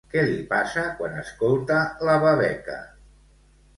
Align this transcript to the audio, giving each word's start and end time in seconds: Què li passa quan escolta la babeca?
Què 0.11 0.21
li 0.29 0.37
passa 0.53 0.85
quan 1.01 1.19
escolta 1.25 1.77
la 2.09 2.17
babeca? 2.25 2.79